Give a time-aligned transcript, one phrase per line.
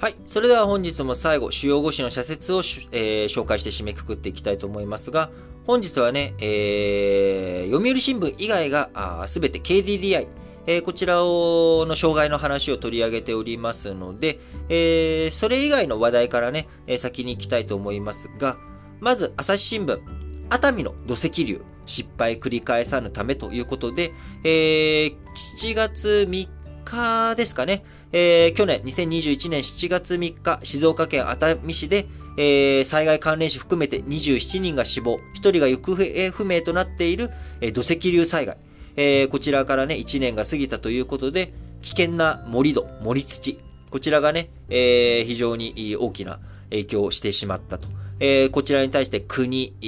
[0.00, 0.14] はい。
[0.24, 5.28] それでは本日も最後、主要語詞の社説を、えー、紹介して締めくくっていきたいと思いますが、
[5.66, 10.26] 本日はね、えー、読売新聞以外がすべて KDDI、
[10.66, 14.38] えー、こちらをの障害の話を取り上げておりますので、
[14.70, 18.56] えー、それ以外の話題からね、先に行きたいと思いますが、
[19.00, 20.00] まず、朝日新聞、
[20.48, 24.14] 熱海の土石流、失敗繰り返さぬためということで、
[24.44, 25.16] えー、
[25.58, 26.48] 7月3
[26.86, 38.56] 日ですかね、えー、去年2021年7月3日、静岡県熱海市で、えー、災害関連死含めて27人が死亡、1人が行方不明となっている、えー、土石流災害。
[38.96, 41.52] えー、こちらからね、1年が過ぎたということで、
[41.82, 43.58] 危険な盛り土、盛土。
[43.90, 47.88] こちらがね、えー、非常に大きな影響をしてしまったと。
[48.20, 49.86] えー、こちらに対して国、え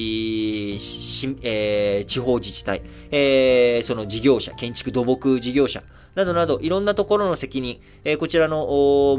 [0.79, 5.83] ー、地方自治体、えー、その事業者、建築土木事業者、
[6.15, 8.67] などなど、いろんなところの責任、えー、こちらの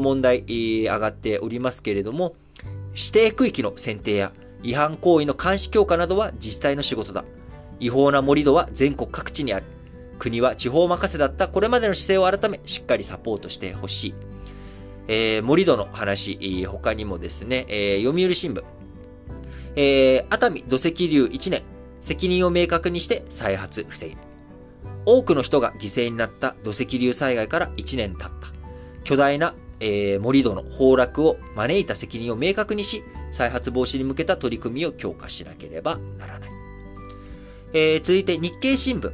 [0.00, 2.34] 問題、え上がっておりますけれども、
[2.92, 7.24] 指定区域の選定や違反行為の監視強化などは自治体の仕事だ。
[7.80, 9.66] 違法な盛り土は全国各地にある。
[10.18, 14.14] 国は地方任せだったこれまでの姿勢を改め、しっかりサポートしてほしい。
[15.06, 18.62] えー、盛り土の話、他にもですね、えー、読売新聞。
[19.76, 21.62] えー、熱海土石流1年、
[22.00, 24.16] 責任を明確にして再発防げ。
[25.06, 28.48] 多くの人が犠牲になった土石流災害から1年経った。
[29.04, 36.50] 巨大な、えー、盛土の崩落を招いた責任を明確にし、再発防止に向けた取り組みを強化しなければならない。
[37.72, 39.12] えー、続いて日経新聞。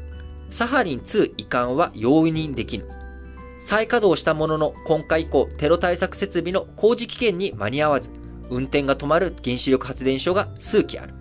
[0.51, 2.87] サハリン2移管は容認できぬ。
[3.61, 8.11] 再稼働したものの今回以降テロ対策設備の工事期限に間に合わず、
[8.51, 11.15] 運転が止まる原子力発電所が数基ある。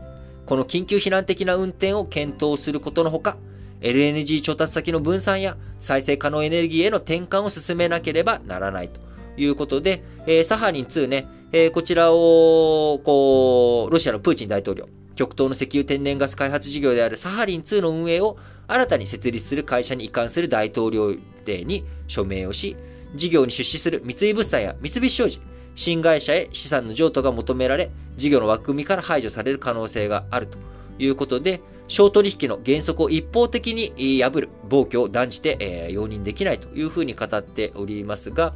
[0.46, 3.38] この緊急避難的な運転を検討することのほか、
[3.82, 9.00] LNG 調達先の分散や再生可能エネルギーへの転換を進めなければならないと
[9.38, 18.38] いうことで、えー、サハリン2ね、えー、こちらを、こう、ロシアのプーチン大統領、極東の石油天然ガス開発事業であるサハリン2の運営を
[18.68, 22.76] 新たに設立する会社に移管する大統領令に署名をし、
[23.16, 25.42] 事業に出資する三井物産や三菱商事、
[25.80, 30.58] 新会社へ資産の譲渡が求められ、事業の枠組みから排除される可能性があると
[31.00, 38.54] いうことで、小取引の原則を一方的に破る暴挙を断じて、えー、容認できないというふうに語っておりますが、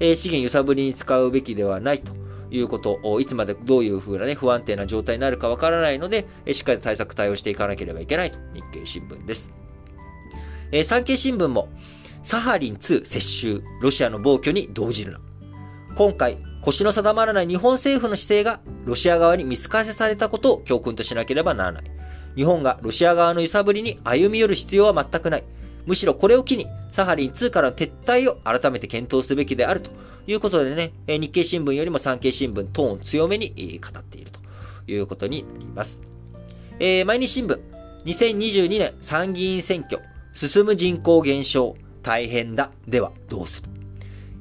[0.00, 2.10] えー、資源揺さぶりに使うべきではないと
[2.50, 9.52] いうことを、いつまでどういうふうなね、不安定な状態になるかわからないので、えー、しっかり対策対応していかなければいけないと、日経新聞です。
[10.72, 11.68] えー、産経新聞も、
[12.24, 15.20] サハリン2接収、ロシアの暴挙に動じるな。
[15.94, 21.84] 今回、腰の定まらない日本政府の姿勢がロシア側に見透かせされたことを教訓としなければならない。
[22.36, 25.44] 日本がロシア側の揺さぶりに歩み寄る必要は全くない。
[25.84, 29.90] むしろこれを機に、サハリン2からの撤退を改めて検討すべきであると
[30.26, 34.40] いうことでね、日経新聞よりも産経新聞トーン強めに語っていると
[34.90, 36.00] いうことになります。
[36.80, 37.60] えー、毎日新聞、
[38.06, 40.00] 2022年参議院選挙、
[40.32, 42.70] 進む人口減少、大変だ。
[42.88, 43.83] では、どうする？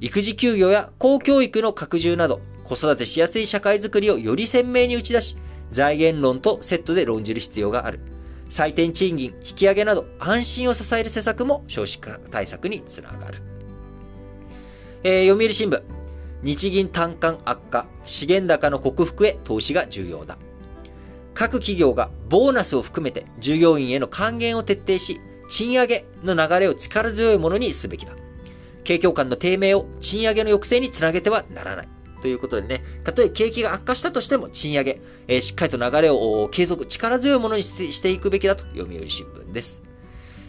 [0.04, 5.38] 育児休業や公教育の拡充など、子育てしやすい社会づくりをより鮮明に打ち出し、
[5.72, 8.02] 財源論とセットで論じる必要がある。
[8.50, 13.42] 最低賃金引き上げなど安心を支える施策も少子化対策につながる。
[15.04, 15.82] えー、読売新聞。
[16.42, 20.38] 日銀単価悪化、資源高の克服へ投資が重要だ。
[21.34, 28.14] 各企業がボーナスを含めて従業員への還元を徹底し、賃上げの流れを力強いものにすべきだ。
[28.84, 31.88] 景況感の低迷を賃上げの抑制につなげてはならない。
[32.22, 39.82] ということでね、たとえ景気が悪化したとしても賃上げ、えー、しっかりと流れを継続、力強いものにしていくべきだと読売新聞です。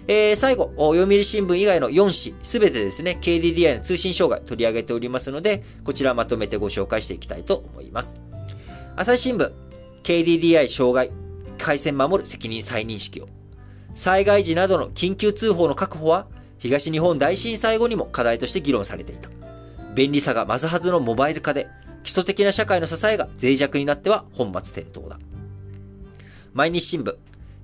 [0.07, 8.15] えー、最後、読売新聞以外の4紙、すべてですね、KDDI の通信障害取り上げておりますので、こちらまとめてご紹介していきたいと思います。
[8.95, 9.53] 朝日新聞、
[10.05, 11.11] KDDI 障害、
[11.59, 13.29] 回線守る責任再認識を。
[13.95, 16.29] 災害時などの緊急通報の確保は、
[16.59, 19.29] 東日本大震災後にも課題として議論されていた。
[19.95, 21.69] 便利さが増すはずのモバイル化で、
[22.03, 25.19] 基礎的な社会の支えが脆弱になっては本末転倒だ。
[26.53, 27.17] 毎日新聞、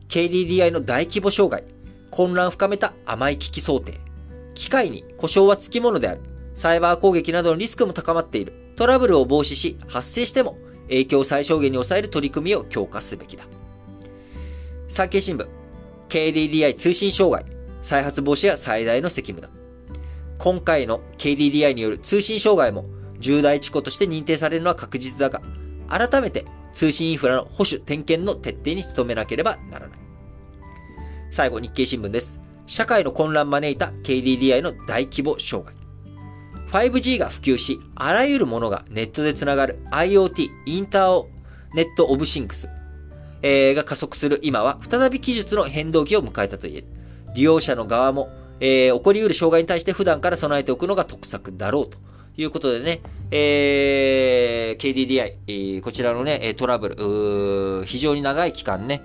[0.08, 1.64] KDDI の大規模障害、
[2.10, 3.94] 混乱深めた甘い危機想定。
[4.54, 6.20] 機械に故障は付き物である。
[6.54, 8.52] サイバー攻撃などのリスクも高まっている。
[8.76, 10.58] トラブルを防止し、発生しても
[10.88, 13.44] 影響を最小限に抑える取り組みを強化すべきだ。
[14.88, 15.48] 産経新聞、
[16.08, 17.44] KDDI 通信障害、
[17.82, 19.52] 再発防止は最大の責務だ。
[20.38, 22.84] 今回の KDDI による通信障害も
[23.18, 25.42] 重大事故として認定されるのは確実だが、
[25.88, 29.98] 改めて通信インフラの保守点検の徹底に努めなければならない。
[31.30, 32.40] 最後、日経新聞です。
[32.66, 35.80] 社会の混乱招いた KDDI の大規模障害。
[36.70, 41.26] 5G が普及し、あらゆるものがネットでつながる IoT、インター
[41.74, 42.68] ネットオブシンクス、
[43.42, 46.86] え、が加速する今は、再び技術の変動期を迎えたと言える。
[47.34, 48.28] 利用者の側も、
[48.60, 51.98] えー、起こり得る障害に対して普段から備えておくのが得策だろうと。
[52.36, 53.00] いうことでね、
[53.30, 59.02] えー、KDDI、えー、こちらのね、トラブル、非常に長い期間ね、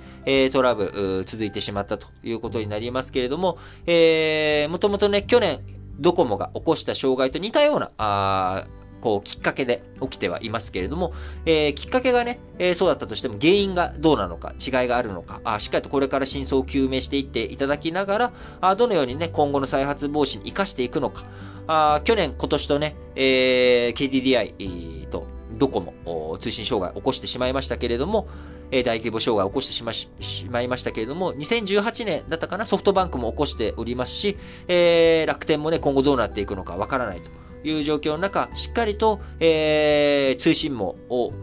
[0.54, 3.58] トラブル、続いてしまったということになりますけれども、
[3.88, 5.60] えー、もともとね、去年、
[6.00, 8.66] ドコモが起こした障害と似たような、あ
[9.06, 11.14] こう、きっかけで起きてはいますけれども、
[11.46, 18.32] えー、きっかけがね、えー、そうだったとしても原因がどうなのか、違いがあるのか、あしっかりとこれから真相を究明していっていただきながら、
[18.62, 21.26] あどのようにね、今後の再発防止に活かしていくのか、
[21.68, 25.28] あ去年、今年とね、えー、KDDI と
[25.60, 28.28] ドコモ通信障害を起こしてしまいましたけれども、
[28.72, 30.10] え大規模障害を起こしてしまし
[30.50, 34.36] まいましたけれども、2018年だったかな、ソフトバンクも起こしておりますし、
[34.68, 37.45] えー、楽天もね、今後どうなっていくのかわからないと。
[37.66, 41.34] いう状況の中、しっかりと、えー、通信網を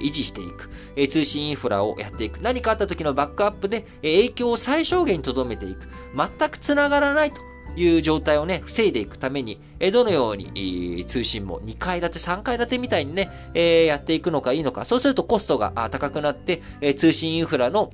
[0.00, 2.40] 維持していく、え通信インフラをやっていく。
[2.40, 5.88] 何かあった時のバックアップで、え影響を最小限に留めていく。
[6.14, 7.40] 全く繋がらないと
[7.76, 14.84] いう状態をね、防いでいくために、えどのように、通信も2階建て、3階建てみたいにね、えやっていくのかいいのか。
[14.84, 17.92] そうするとコストが高くなって、え通信インフラの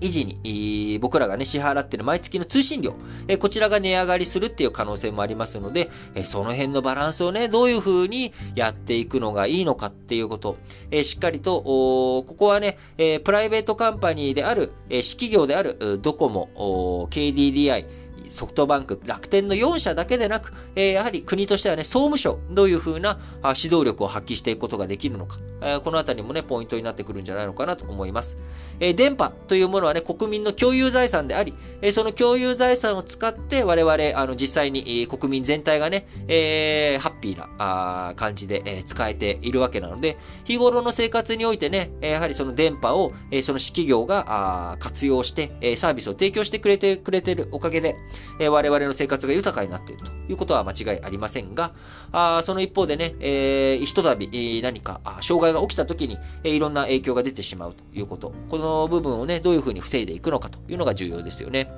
[0.00, 2.94] 維持に、僕らがね、支払ってる毎月の通信料、
[3.28, 10.56] えこちらが値上がりするっていう可能性もありますので、えその辺のバランスをね、どういう風にやっていくのがいいのかっていうこと、
[10.90, 17.86] えしっかりと、ここはね、えプライベートカンパニーである、え企業であるドコモ、KDDI、
[18.30, 23.18] ソフトバンク、楽天の4社だけでなく、え、やはり国としてはね、総務省、どういうふうな
[23.56, 28.36] 指導力を発揮していくことができるのか、え、このあたりもね、ポイントになってくるんじゃないのかなと思います。
[28.80, 47.96] えー、電波というものはね、国民の共有財産であり、えその共有財産を使って我々、あの、実際に、え国民全体がね、えハッピーなあ感じで、え使えているわけなので、日頃の生活においてね、やはりその電波を、えその企業があ活用して、えサービスを提供してくれてくれてるおかげで、
[48.38, 51.72] え我々の生活が豊かになっているということは間違いありませんが、
[52.12, 58.32] あその一方でね、えー、ひとたび何か障害が起きた時に、えいろんな影響が出てしまうということ。
[58.48, 61.68] この部分をね、どういうふうに防いでいくのかというのが重要ですよね。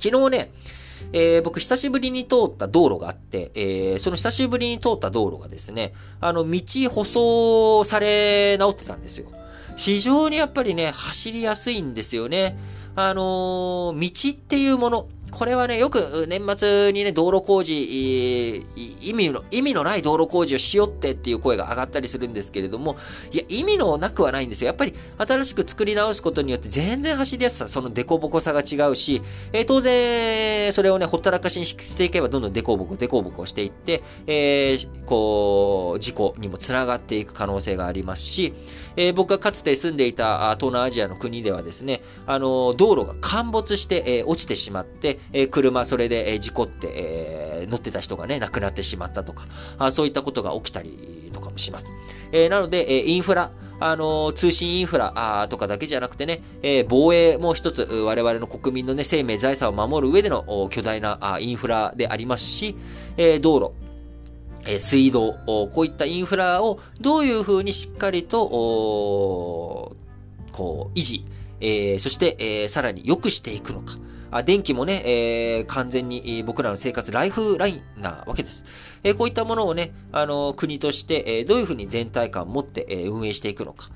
[0.00, 0.50] 昨日ね、
[1.12, 6.60] えー、僕久しぶりに通った道路があって、えー、その久しぶりに通った道路がですね、あの、道
[6.90, 9.28] 舗装され直ってたんですよ。
[9.76, 12.58] 非常にやっぱりね、走りやすいんですよね。
[12.96, 18.64] あのー、道っていうもの、これはね、よく年末にね、道路工事、
[19.02, 22.96] 意味の、意味のない道路工事をしよってっていう声が上がったりするんですけれども、
[23.30, 24.66] いや、意味のなくはないんですよ。
[24.68, 29.22] やっぱり新しく作り直すことによって全然走りやすさ、そのデコボコさが違うし、
[29.52, 38.54] えー、当然、それをね、ほったらかしにしていけばどんどんデコボコ、デコボコしていって、えー、こう、事故にもつながっていく可能性がありますし、
[38.96, 49.46] えー、僕がかつて住んでいた東南アジアの国ではですね、あの、道路が陥没して、え、落ちてしまって、え、車それで、え、事故って、え、乗ってた人がね、亡くなってしまったとか、
[49.78, 51.86] あそういったことが起きたりとかもします。
[52.32, 53.50] え、なので、え、インフラ、
[53.80, 62.76] あの、通信インフラとかだけじゃなくてね、え、防衛も一つ、我々の国民のね、生命財産を守る上での巨大なあインフラでありますし、
[63.16, 63.72] え、道路、
[64.66, 68.48] え水道、こういったインフラをどういうふうにしっかりと、
[70.52, 71.24] こう、維持、
[71.60, 73.96] えー、そして、えー、さらに良くしていくのか。
[74.30, 78.64] あ電気もね、えー、完全に、僕らの生活、ライフラインなわけです。
[79.02, 83.90] えー、こういったものをね、あの、国として、えー、どういうふうに全体感を持って、えー、運営していくのか。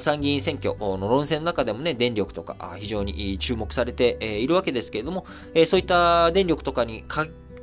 [0.00, 5.24] 参議院選挙の論戦の中でもね、電力とか非常に注目されているわけですけれども、
[5.66, 7.04] そういった電力とかに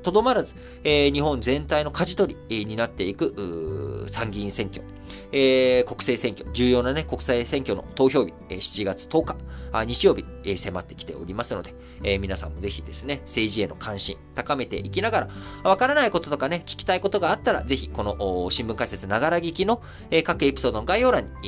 [0.02, 4.84] とどまらず、日本全体の舵取りになっていく参議院選挙。
[5.32, 9.36] えー、国政選挙、重要なね、国際選挙の投票日、えー、7月10日、
[9.72, 15.28] あ日曜日、えー、迫ってきておりますので、えー、皆さんもぜひですね、政治への関心、高めていきながら、
[15.64, 19.82] わからないこととかね、聞きたいことがあったら、ぜひ、この新聞解説ながら聞きの、
[20.12, 21.46] えー、各エピソードの概要欄に、え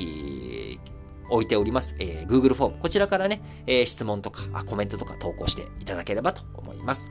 [0.76, 0.80] ー、
[1.30, 7.10] 置いております、えー、Google フォーム、こちらからね、えー、質問とかあ、コメントとか投稿していただければと思います。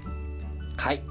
[0.77, 1.03] はい。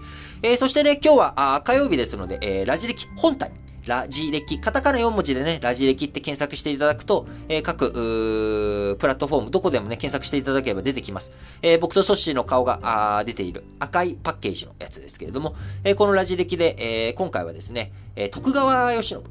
[0.44, 3.51] えー、そしてね、今日はあ火曜日ですので、えー、ラジ歴本体、
[3.86, 11.34] ラジ歴、カタカナ4文字でね、ラジ歴って検索していただくと、えー、各、プラットフォーム、どこでもね、検索していただければ出てきます。
[11.62, 12.80] えー、僕とソッシーの顔が
[13.18, 16.75] あ出ている赤いパッケージのやつですけれども、えー、このラジ歴で、
[17.08, 19.24] えー、今回はですね、えー、徳川義信、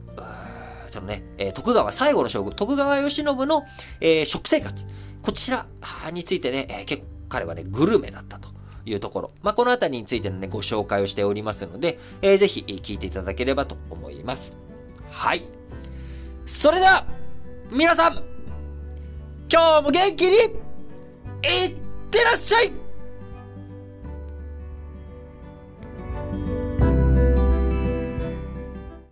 [0.89, 3.65] そのね、えー、徳川最後の将軍、徳川義信の、
[4.01, 4.87] えー、食生活、
[5.23, 5.67] こちら
[6.13, 8.51] についてね、えー、結構彼はね、グルメだったと。
[8.87, 9.31] いうところ。
[9.43, 14.57] まあ、このあたりについてのね、ご紹介をしておりますので、えー、ぜひ聞いていただければと思います。
[15.11, 15.45] はい。
[16.47, 17.07] それでは、
[17.71, 18.23] 皆さん、
[19.51, 21.75] 今日も元気に、いっ
[22.11, 22.84] てらっしゃい